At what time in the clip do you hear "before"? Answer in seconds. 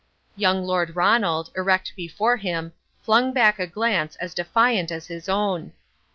1.95-2.37